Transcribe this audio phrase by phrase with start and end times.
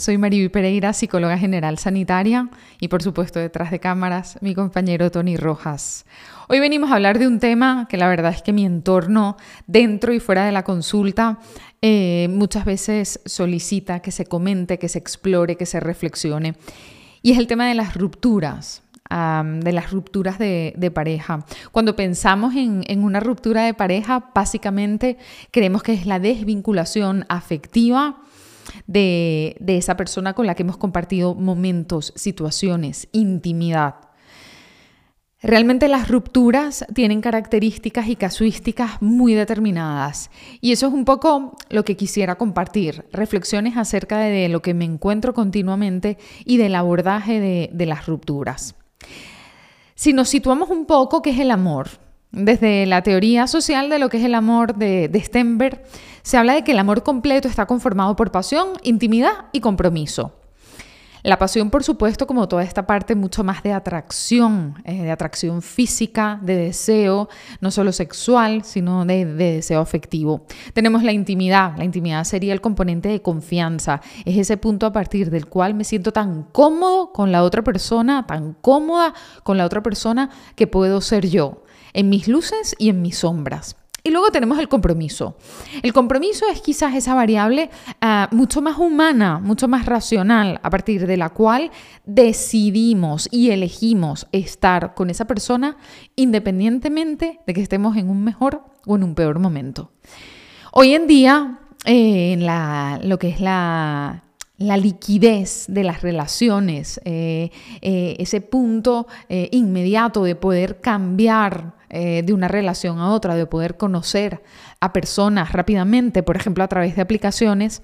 [0.00, 2.48] Soy Mariby Pereira, psicóloga general sanitaria
[2.80, 6.06] y por supuesto detrás de cámaras mi compañero Tony Rojas.
[6.48, 10.14] Hoy venimos a hablar de un tema que la verdad es que mi entorno dentro
[10.14, 11.38] y fuera de la consulta
[11.82, 16.54] eh, muchas veces solicita que se comente, que se explore, que se reflexione
[17.20, 18.82] y es el tema de las rupturas.
[19.10, 21.44] de las rupturas de, pareja.
[21.72, 25.18] Cuando pensamos en, en, una ruptura de pareja, básicamente
[25.50, 28.22] creemos que es la desvinculación afectiva
[28.86, 33.96] de, esa persona con la que hemos compartido momentos, situaciones, intimidad.
[35.42, 41.82] Realmente las rupturas tienen características y casuísticas muy determinadas y eso es un poco lo
[41.82, 47.86] que quisiera compartir, reflexiones acerca de lo que me encuentro continuamente y del abordaje de,
[47.86, 48.74] las rupturas.
[49.94, 51.88] Si nos situamos un poco, ¿qué es el amor?
[52.32, 55.82] Desde la teoría social de lo que es el amor de, de Stenberg,
[56.22, 60.32] se habla de que el amor completo está conformado por pasión, intimidad y compromiso.
[61.22, 65.60] La pasión, por supuesto, como toda esta parte mucho más de atracción, eh, de atracción
[65.60, 67.28] física, de deseo,
[67.60, 70.46] no solo sexual, sino de, de, deseo afectivo.
[70.72, 71.76] Tenemos la intimidad.
[71.76, 74.00] La intimidad sería el componente de confianza.
[74.24, 78.26] Es ese punto a partir del cual me siento tan cómodo con la otra persona,
[78.26, 83.02] tan cómoda con la otra persona que puedo ser yo, en mis luces y en
[83.02, 83.76] mis sombras.
[84.02, 85.36] Y luego tenemos el compromiso.
[85.82, 87.70] El compromiso es quizás esa variable
[88.00, 91.70] ah, mucho más humana, mucho más racional, a partir de la cual
[92.06, 93.90] decidimos y elegimlo
[94.32, 95.76] estar con esa persona
[96.16, 99.92] independientemente de que estemos en un mejor o en un peor momento.
[100.72, 104.22] Hoy en día, eh, en lo que es la,
[104.58, 112.48] liquidez de las relaciones, eh, eh, ese punto inmediato de poder cambiar eh, de una
[112.48, 114.42] relación a otra, de poder conocer
[114.80, 117.82] a personas rápidamente, por ejemplo, a través de aplicaciones,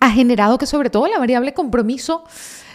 [0.00, 2.24] ha generado que sobre todo la variable compromiso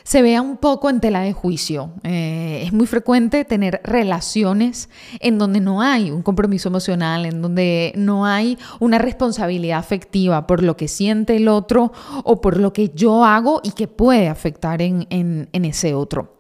[0.04, 1.94] se vea un poco en tela de juicio.
[2.04, 4.90] Eh, es muy frecuente tener relaciones
[5.20, 10.64] en donde no hay un compromiso emocional, en donde no hay una responsabilidad afectiva por
[10.64, 11.92] lo que siente el otro
[12.24, 16.38] o por lo que yo hago y que puede afectar en, en ese otro.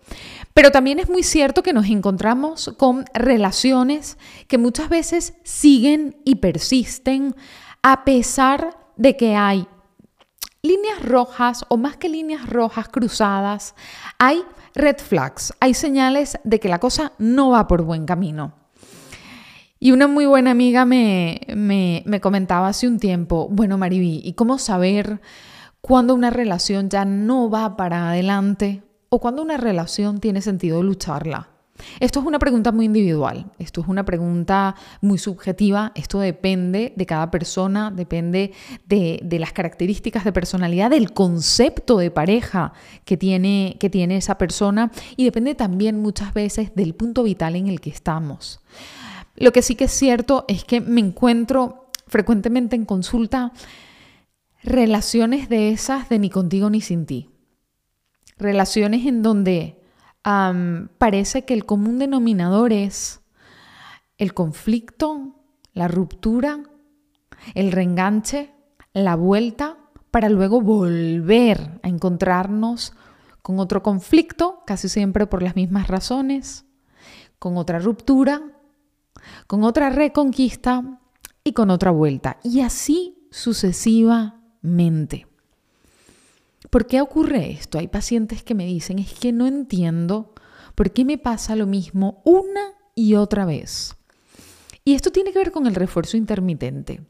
[0.54, 4.18] Pero también es muy cierto que nos encontramos con relaciones
[4.48, 7.36] que muchas veces siguen y persisten
[7.82, 9.68] a pesar de que hay
[10.62, 13.76] líneas rojas o más que líneas rojas cruzadas,
[14.20, 14.44] hay
[14.76, 18.54] red flags, hay señales de que la cosa no va por buen camino.
[19.80, 24.60] Y una muy buena amiga me, me, comentaba hace un tiempo, bueno Mariví, ¿y cómo
[24.60, 25.22] saber
[25.82, 31.51] cuándo una relación ya no va para adelante o cuando una relación tiene sentido lucharla?
[32.00, 37.06] Esto es una pregunta muy individual, esto es una pregunta muy subjetiva, esto depende de
[37.06, 38.52] cada persona, depende
[38.88, 42.74] de, las características de personalidad, del concepto de pareja
[43.06, 47.68] que tiene, que tiene esa persona y depende también muchas veces del punto vital en
[47.68, 48.62] el que estamos.
[49.36, 53.54] Lo que sí que es cierto es que me encuentro frecuentemente en consulta
[54.64, 57.32] relaciones de esas de ni contigo ni sin ti
[58.42, 59.81] relaciones en donde
[60.24, 63.22] parece que el común denominador es
[64.18, 65.36] el conflicto,
[65.74, 66.64] la ruptura,
[67.56, 68.54] el reenganche,
[68.94, 69.78] la vuelta,
[70.12, 72.94] para luego volver a encontrarnos
[73.42, 76.66] con otro conflicto, casi siempre por las mismas razones,
[77.40, 78.42] con otra ruptura,
[79.48, 81.00] con otra reconquista
[81.44, 82.38] y con otra vuelta.
[82.44, 85.31] Y así sucesivamente.
[86.70, 87.80] ¿Por qué ocurre esto?
[87.80, 90.34] Hay pacientes que me dicen, es que no entiendo
[90.76, 93.96] por qué me pasa lo mismo una y otra vez.
[94.84, 97.02] Y esto tiene que ver con el refuerzo intermitente.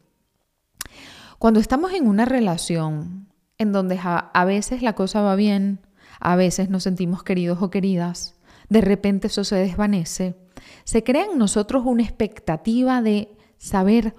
[1.39, 5.79] Cuando estamos en una relación en donde a, veces la cosa va bien,
[6.19, 8.35] a veces nos sentimos queridos o queridas,
[8.69, 10.35] de repente eso se desvanece,
[10.83, 14.15] se crea en nosotros una expectativa de saber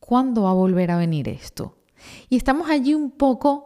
[0.00, 1.78] cuándo va a volver a venir esto.
[2.28, 3.65] Y estamos allí un poco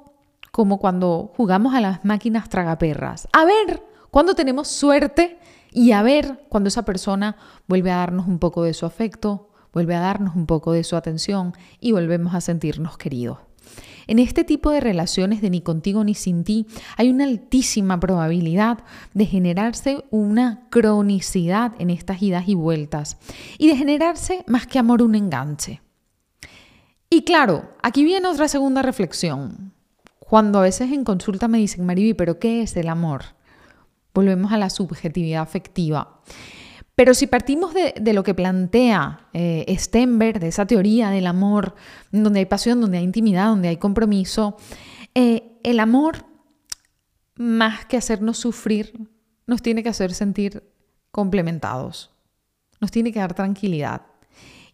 [0.50, 3.29] como cuando jugamos a las máquinas tragaperras.
[3.32, 5.38] A ver cuándo tenemos suerte
[5.73, 7.37] y a ver cuando esa persona
[7.69, 10.97] vuelve a darnos un poco de su afecto, vuelve a darnos un poco de su
[10.97, 13.38] atención y volvemos a sentirnos queridos.
[14.06, 16.67] En este tipo de relaciones de ni contigo ni sin ti
[16.97, 18.79] hay una altísima probabilidad
[19.14, 23.19] de generarse una cronicidad en estas idas y vueltas
[23.56, 25.81] y de generarse más que amor un enganche.
[27.08, 29.73] Y claro, aquí viene otra segunda reflexión.
[30.31, 33.25] Cuando a veces en consulta me dicen, Mariby, ¿pero qué es el amor?
[34.15, 36.21] Volvemos a la subjetividad afectiva.
[36.94, 41.75] Pero si partimos de, lo que plantea eh, Stenberg, de esa teoría del amor,
[42.12, 44.56] donde hay pasión, donde hay intimidad, donde hay compromiso,
[45.17, 46.25] eh, el amor
[47.35, 49.11] más que hacernos sufrir,
[49.49, 50.62] nos tiene que hacer sentir
[51.11, 52.12] complementados,
[52.81, 54.03] nos tiene que dar tranquilidad.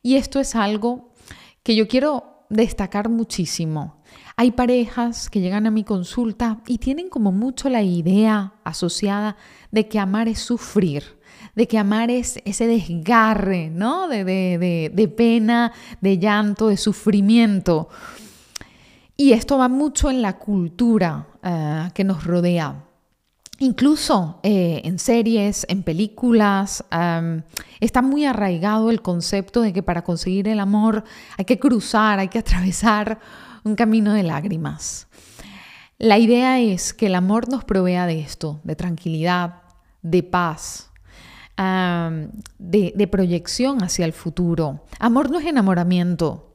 [0.03, 1.15] Y esto es algo
[1.63, 4.03] que yo quiero destacar muchísimo.
[4.39, 9.39] Hay parejas que llegan a mi consulta y tienen como mucho la idea asociada
[9.71, 11.19] de que amar es sufrir,
[11.55, 14.09] de que amar es ese desgarre, ¿no?
[14.09, 15.73] De, de, pena,
[16.03, 17.89] de llanto, de sufrimiento.
[19.17, 22.85] Y esto va mucho en la cultura eh, que nos rodea.
[23.59, 26.85] Incluso eh, en series, en películas,
[27.81, 31.05] está muy arraigado el concepto de que para conseguir el amor
[31.39, 33.19] hay que cruzar, hay que atravesar
[33.67, 35.09] un camino de lágrimas.
[35.99, 39.63] La idea es que el amor nos provea de esto, de tranquilidad,
[40.03, 40.91] de paz,
[42.59, 44.85] de, proyección hacia el futuro.
[45.01, 46.55] Amor no es enamoramiento,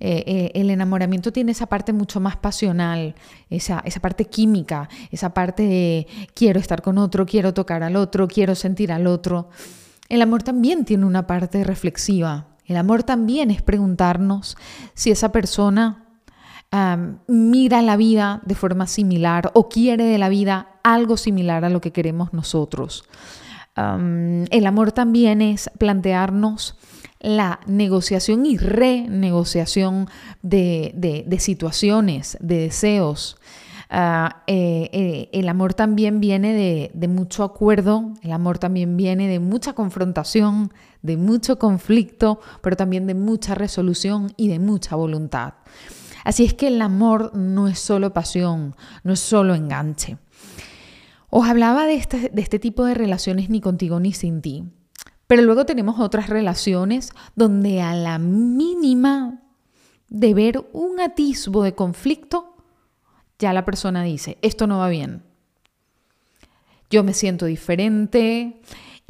[0.00, 3.14] eh, eh, el enamoramiento tiene esa parte mucho más pasional,
[3.48, 8.26] esa, esa, parte química, esa parte de quiero estar con otro, quiero tocar al otro,
[8.26, 9.50] quiero sentir al otro.
[10.08, 12.48] El amor también tiene una parte reflexiva.
[12.66, 14.56] El amor también es preguntarnos
[14.94, 16.01] si esa persona
[17.28, 21.80] mira la vida de forma similar o quiere de la vida algo similar a lo
[21.80, 23.04] que queremos nosotros.
[23.76, 26.76] el amor también es plantearnos
[27.22, 30.08] la negociación y renegociación
[30.42, 33.36] de, situaciones, de deseos.
[33.94, 39.28] Ah, eh, eh, el amor también viene de, de, mucho acuerdo, el amor también viene
[39.28, 40.72] de mucha confrontación,
[41.02, 45.52] de mucho conflicto, pero también de mucha resolución y de mucha voluntad.
[46.24, 50.18] Así es que el amor no es solo pasión, no es solo enganche.
[51.30, 54.64] Os hablaba de este, de este tipo de relaciones ni contigo ni sin ti,
[55.26, 59.40] pero luego tenemos otras relaciones donde a la mínima
[60.08, 62.56] de ver un atisbo de conflicto,
[63.38, 65.22] ya la persona dice, esto no va bien.
[66.90, 68.60] Yo me siento diferente,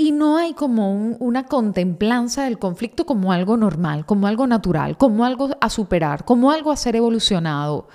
[0.03, 5.25] y no hay como una contemplanza del conflicto como algo normal, como algo natural, como
[5.25, 7.87] algo a superar, como algo a ser evolucionado.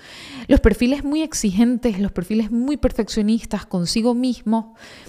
[0.47, 4.67] Los perfiles muy exigentes, los perfiles muy perfeccionistas consigo mismos,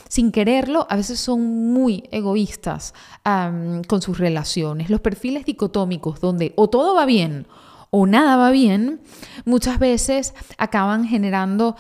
[0.08, 2.94] sin quererlo, a veces son muy egoístas
[3.86, 4.90] con sus relaciones.
[4.90, 7.46] Los perfiles dicotómicos, donde o todo va bien
[7.90, 9.00] o nada va bien,
[9.44, 11.76] muchas veces acaban generando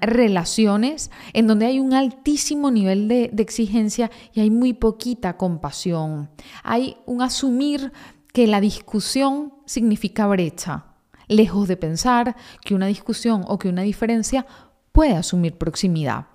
[0.00, 6.30] relaciones en donde hay un altísimo nivel de, de exigencia y hay muy poquita compasión.
[6.62, 7.92] Hay un asumir
[8.32, 10.86] que la discusión significa brecha,
[11.28, 14.46] lejos de pensar que una discusión o que una diferencia
[14.92, 16.26] puede asumir proximidad.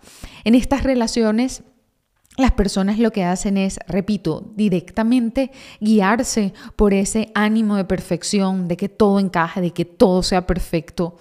[0.44, 1.64] En estas relaciones
[2.38, 8.78] las personas lo que hacen es, repito, directamente guiarse por ese ánimo de perfección, de
[8.78, 11.18] que todo encaje, de que todo sea perfecto.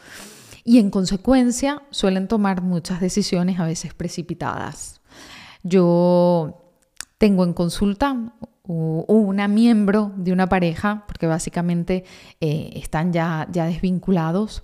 [0.65, 5.01] Y en consecuencia suelen tomar muchas decisiones a veces precipitadas.
[5.63, 6.63] Yo
[7.19, 8.35] tengo en consulta
[8.65, 12.05] una miembro de una pareja, porque básicamente
[12.41, 14.63] eh, están ya, ya desvinculados,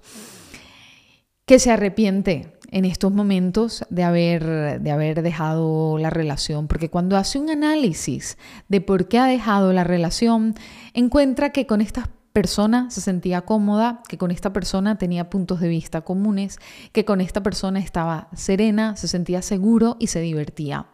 [1.45, 7.17] que se arrepiente en estos momentos de haber, de haber dejado la relación, porque cuando
[7.17, 8.37] hace un análisis
[8.69, 10.55] de por qué ha dejado la relación,
[10.93, 15.69] encuentra que con estas persona se sentía cómoda, que con esta persona tenía puntos de
[15.69, 16.59] vista comunes,
[16.93, 20.85] que con esta persona estaba serena, se sentía seguro y se divertía.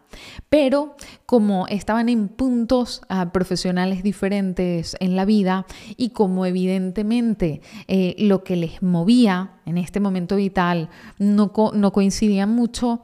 [0.49, 0.95] Pero
[1.27, 8.45] como estaban en puntos ah, profesionales diferentes en la vida y como evidentemente eh, lo
[8.45, 13.03] que les movía en este momento vital no, no coincidía mucho,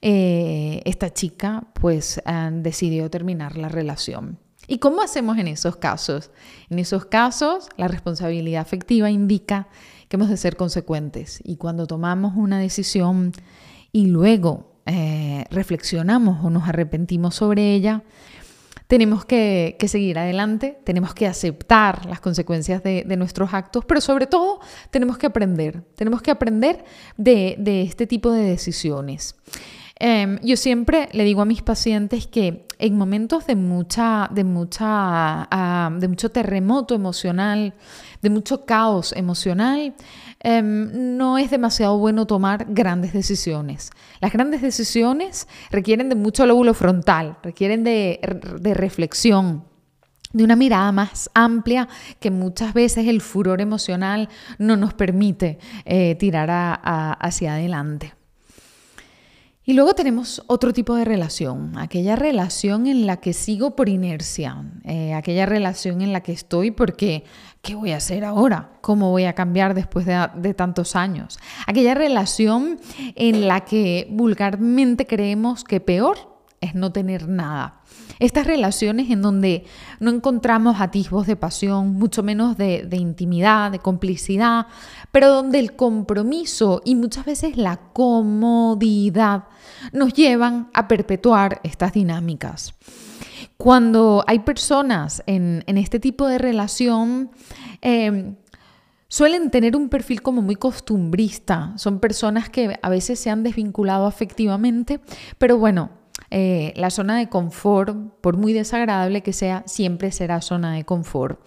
[0.00, 4.38] eh, esta chica pues ah, decidió terminar la relación.
[4.70, 6.30] ¿Y cómo hacemos en esos casos?
[6.68, 9.66] En esos casos, la responsabilidad afectiva indica
[10.08, 13.32] que hemos de ser consecuentes y cuando tomamos una decisión
[13.90, 18.04] y luego eh, reflexionamos o nos arrepentimos sobre ella,
[18.86, 24.60] tenemos que, seguir adelante, tenemos que aceptar las consecuencias de, nuestros actos, pero sobre todo
[24.92, 26.84] tenemos que aprender, tenemos que aprender
[27.16, 29.34] de, de este tipo de decisiones.
[30.02, 35.46] Em, yo siempre le digo a mis pacientes que en momentos de mucha, de mucha,
[36.00, 37.74] de mucho terremoto emocional,
[38.22, 39.94] de mucho caos emocional,
[40.42, 43.90] em, no es demasiado bueno tomar grandes decisiones.
[44.22, 48.20] Las grandes decisiones requieren de mucho lóbulo frontal, requieren de,
[48.74, 49.64] reflexión,
[50.32, 51.88] de una mirada más amplia
[52.20, 56.48] que muchas veces el furor emocional no nos permite eh, tirar
[57.20, 58.14] hacia adelante.
[59.62, 64.64] Y luego tenemos otro tipo de relación, aquella relación en la que sigo por inercia,
[64.84, 67.24] eh, aquella relación en la que estoy porque,
[67.60, 68.72] ¿qué voy a hacer ahora?
[68.80, 71.38] ¿Cómo voy a cambiar después de, de tantos años?
[71.66, 72.80] Aquella relación
[73.14, 76.29] en la que vulgarmente creemos que peor
[76.60, 77.80] es no tener nada.
[78.18, 79.64] Estas relaciones en donde
[79.98, 84.66] no encontramos atisbos de pasión, mucho menos de, intimidad, de complicidad,
[85.10, 89.44] pero donde el compromiso y muchas veces la comodidad
[89.92, 92.74] nos llevan a perpetuar estas dinámicas.
[93.56, 97.30] Cuando hay personas en, este tipo de relación,
[97.80, 98.36] em,
[99.08, 101.72] suelen tener un perfil como muy costumbrista.
[101.76, 105.00] Son personas que a veces se han desvinculado afectivamente,
[105.38, 105.99] pero bueno,
[106.30, 111.40] eh, la zona de confort, por muy desagradable que sea, siempre será zona de confort.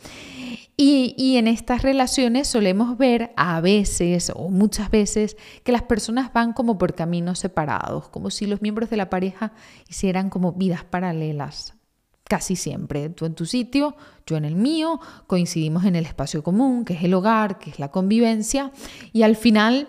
[0.76, 6.34] Y, y, en estas relaciones solemos ver a veces o muchas veces que las personas
[6.34, 9.54] van como por caminos separados, como si los miembros de la pareja
[9.88, 11.76] hicieran como vidas paralelas.
[12.24, 16.86] Casi siempre, tú en tu sitio, yo en el mío, coincidimos en el espacio común,
[16.86, 18.72] que es el hogar, que es la convivencia,
[19.12, 19.88] y al final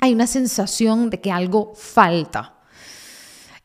[0.00, 2.55] hay una sensación de que algo falta,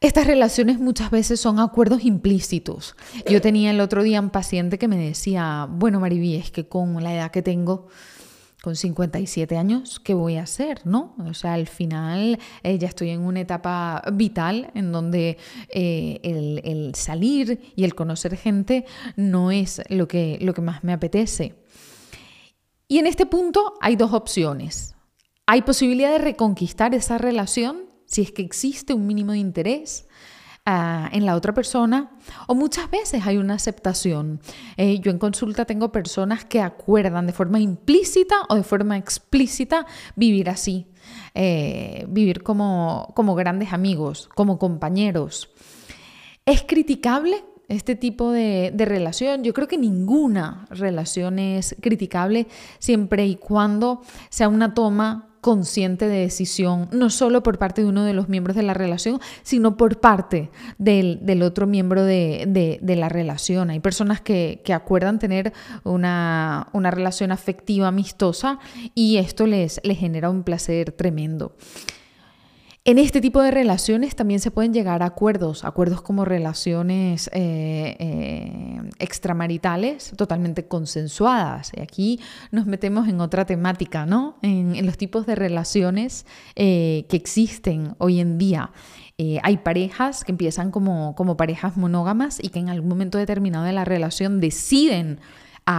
[0.01, 2.95] estas relaciones muchas veces son acuerdos implícitos.
[3.29, 7.03] Yo tenía el otro día un paciente que me decía, bueno, Mariví, es que con
[7.03, 7.87] la edad que tengo,
[8.63, 10.81] con 57 años, ¿qué voy a hacer?
[10.85, 11.15] ¿No?
[11.19, 15.37] O sea, al final eh, ya estoy en una etapa vital en donde
[15.69, 16.19] eh,
[16.63, 21.53] el, salir y el conocer gente no es lo que, lo que más me apetece.
[22.87, 24.95] Y en este punto hay dos opciones.
[25.45, 30.05] Hay posibilidad de reconquistar esa relación si es que existe un mínimo de interés
[30.65, 32.11] ah, en la otra persona
[32.45, 34.41] o muchas veces hay una aceptación.
[34.75, 39.85] Eh, yo en consulta tengo personas que acuerdan de forma implícita o de forma explícita
[40.15, 40.87] vivir así,
[41.33, 45.49] eh, vivir como, como grandes amigos, como compañeros.
[46.45, 49.45] ¿Es criticable este tipo de, de, relación.
[49.45, 52.47] Yo creo que ninguna relación es criticable
[52.79, 58.05] siempre y cuando sea una toma consciente de decisión, no solo por parte de uno
[58.05, 63.71] de los miembros de la relación, sino por parte del, otro miembro de, la relación.
[63.71, 65.51] Hay personas que, acuerdan tener
[65.83, 68.59] una, relación afectiva amistosa
[68.93, 71.55] y esto les, les genera un placer tremendo.
[72.83, 77.95] En este tipo de relaciones también se pueden llegar a acuerdos, acuerdos como relaciones eh,
[77.99, 81.73] eh, extramaritales totalmente consensuadas.
[81.77, 82.19] Y aquí
[82.49, 84.39] nos metemos en otra temática, ¿no?
[84.41, 88.71] En, los tipos de relaciones eh, que existen hoy en día.
[89.43, 93.73] hay parejas que empiezan como, como parejas monógamas y que en algún momento determinado de
[93.73, 95.19] la relación deciden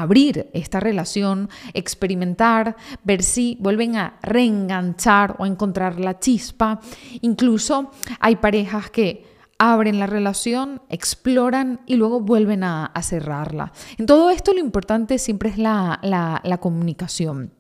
[0.01, 6.81] abrir esta relación, experimentar, ver si vuelven a reenganchar o encontrar la chispa.
[7.21, 9.25] Incluso hay parejas que
[9.59, 13.73] abren la relación, exploran y luego vuelven a, cerrarla.
[13.99, 17.53] En todo esto lo importante siempre es la, la comunicación.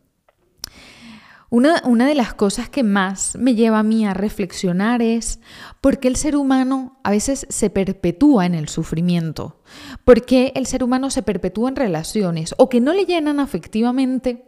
[1.55, 5.39] Una, de las cosas que más me lleva a mí a reflexionar es
[5.83, 9.61] por qué el ser humano a veces se perpetúa en el sufrimiento,
[10.03, 14.47] por qué el ser humano se perpetúa en relaciones o que no le llenan afectivamente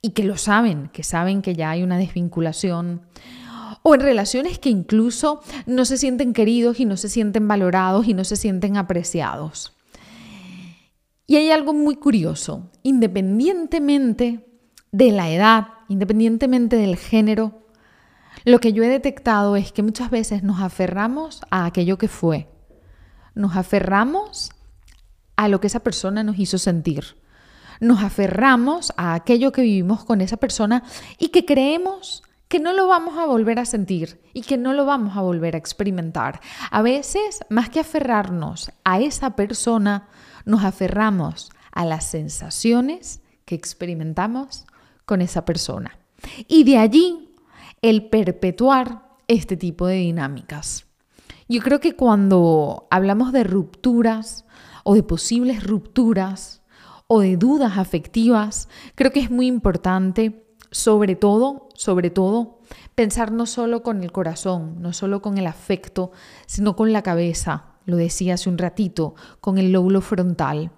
[0.00, 3.02] y que lo saben, que saben que ya hay una desvinculación,
[3.82, 8.14] o en relaciones que incluso no se sienten queridos y no se sienten valorados y
[8.14, 9.76] no se sienten apreciados.
[11.26, 14.46] Y hay algo muy curioso, independientemente
[14.92, 17.66] de la edad, independientemente del género,
[18.44, 22.48] lo que yo he detectado es que muchas veces nos aferramos a aquello que fue.
[23.34, 24.50] Nos aferramos
[25.36, 27.16] a lo que esa persona nos hizo sentir.
[27.80, 30.82] Nos aferramos a aquello que vivimos con esa persona
[31.18, 34.86] y que creemos que no lo vamos a volver a sentir y que no lo
[34.86, 36.40] vamos a volver a experimentar.
[36.70, 40.08] A veces, más que aferrarnos a esa persona,
[40.44, 44.66] nos aferramos a las sensaciones que experimentamos
[45.08, 45.98] con esa persona.
[46.46, 47.30] Y de allí
[47.80, 50.86] el perpetuar este tipo de dinámicas.
[51.48, 54.44] Yo creo que cuando hablamos de rupturas
[54.84, 56.62] o de posibles rupturas
[57.06, 62.60] o de dudas afectivas, creo que es muy importante, sobre todo, sobre todo,
[62.94, 66.12] pensar no solo con el corazón, no solo con el afecto,
[66.46, 70.70] sino con la cabeza, lo decía hace un ratito, con el lóbulo frontal.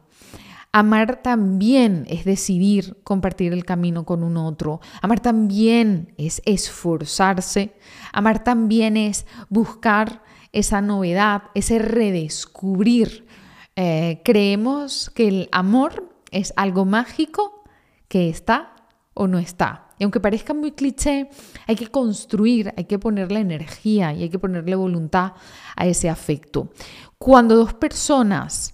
[0.72, 4.80] Amar también es decidir compartir el camino con un otro.
[5.02, 7.74] Amar también es esforzarse.
[8.12, 10.22] Amar también es buscar
[10.52, 13.26] esa novedad, ese redescubrir.
[13.74, 17.64] Eh, creemos que el amor es algo mágico
[18.06, 18.76] que está
[19.14, 19.88] o no está.
[19.98, 21.30] Y aunque parezca muy cliché,
[21.66, 25.32] hay que construir, hay que ponerle energía y hay que ponerle voluntad
[25.76, 26.70] a ese afecto.
[27.18, 28.72] Cuando dos personas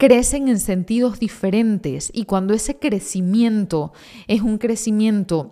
[0.00, 3.92] crecen en sentidos diferentes y cuando ese crecimiento
[4.28, 5.50] es un crecimiento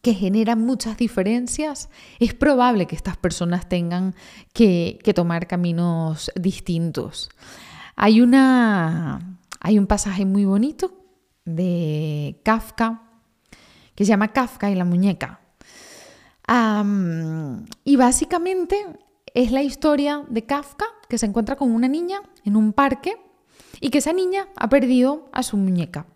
[0.00, 4.14] que genera muchas diferencias, es probable que estas personas tengan
[4.54, 7.28] que, tomar caminos distintos.
[7.94, 11.04] Hay, una, hay un pasaje muy bonito
[11.44, 13.02] de Kafka
[13.94, 15.40] que se llama Kafka y la muñeca.
[17.84, 18.86] y básicamente
[19.34, 23.27] es la historia de Kafka que se encuentra con una niña en un parque
[23.80, 26.06] y que esa niña ha perdido a su muñeca,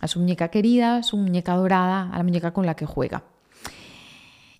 [0.00, 3.24] a su muñeca querida, a su muñeca dorada, a la muñeca con la que juega.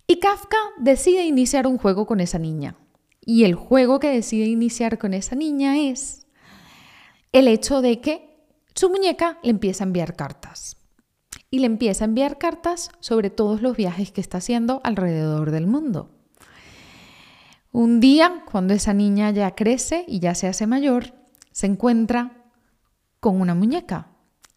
[0.07, 2.75] Y Kafka decide iniciar un juego con esa niña.
[3.23, 6.25] Y el juego que decide iniciar con esa niña es
[7.31, 10.77] el hecho de que su muñeca le empieza a enviar cartas
[11.49, 15.67] y le empieza a enviar cartas sobre todos los viajes que está haciendo alrededor del
[15.67, 16.09] mundo.
[17.71, 21.13] Un día, cuando esa niña ya crece y ya se hace mayor,
[21.51, 22.31] se encuentra
[23.19, 24.07] con una muñeca.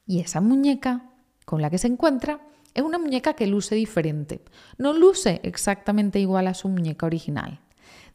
[0.07, 1.11] Y esa muñeca
[1.45, 2.41] con la que se encuentra
[2.75, 4.43] es una muñeca que luce diferente.
[4.79, 7.61] No luce exactamente igual a su muñeca original.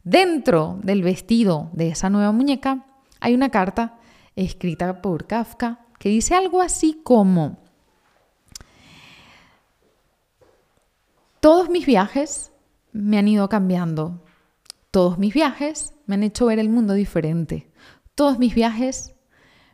[0.04, 2.86] Dentro del vestido de esa nueva muñeca
[3.20, 3.98] hay una carta
[4.36, 7.58] escrita por Kafka que dice algo así como,
[11.40, 12.52] Todos mis viajes
[12.92, 14.22] me han ido cambiando.
[14.90, 17.70] Todos mis viajes me han hecho ver el mundo diferente.
[18.20, 19.14] Todos mis viajes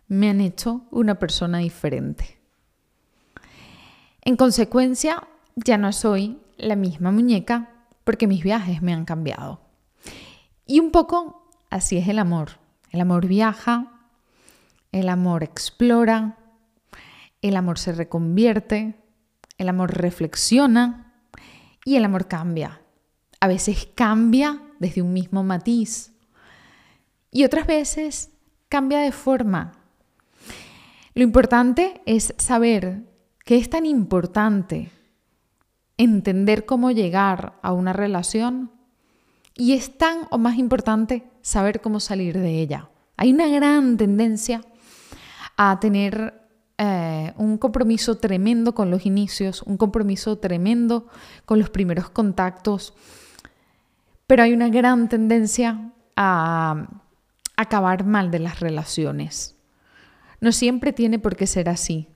[0.06, 2.38] me han hecho una persona diferente.
[4.20, 5.26] En consecuencia,
[5.56, 7.72] ya no soy la misma muñeca
[8.04, 9.62] porque mis viajes me han cambiado.
[10.64, 12.60] Y un poco así es el amor.
[12.92, 13.92] El amor viaja,
[14.92, 16.38] el amor explora,
[17.42, 18.94] el amor se reconvierte,
[19.58, 21.14] el amor reflexiona
[21.84, 22.80] y el amor cambia.
[23.40, 26.12] A veces cambia desde un mismo matiz
[27.32, 28.30] y otras veces
[28.68, 29.72] cambia de forma.
[31.14, 33.02] Lo importante es saber
[33.44, 34.90] que es tan importante
[35.96, 38.70] entender cómo llegar a una relación
[39.54, 42.90] y es tan o más importante saber cómo salir de ella.
[43.16, 44.62] Hay una gran tendencia
[45.56, 51.06] a tener eh, un compromiso tremendo con los inicios, un compromiso tremendo
[51.46, 52.92] con los primeros contactos,
[54.26, 56.88] pero hay una gran tendencia a
[57.56, 59.56] acabar mal de las relaciones.
[60.40, 62.08] No siempre tiene por qué ser así.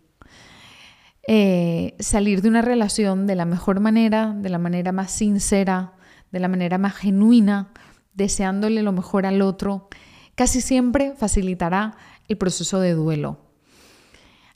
[1.27, 5.93] Eh, salir de una relación de la mejor manera, de la manera más sincera,
[6.31, 7.73] de la manera más genuina,
[8.15, 9.89] deseándole lo mejor al otro,
[10.35, 11.97] casi siempre facilitará
[12.29, 13.39] el proceso de duelo.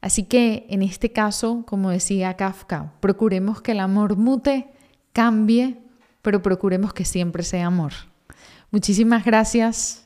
[0.01, 4.71] Así que en este caso, como decía Kafka, procuremos que el amor mute,
[5.13, 5.79] cambie,
[6.21, 7.93] pero procuremos que siempre sea amor.
[8.71, 10.04] Muchísimas gracias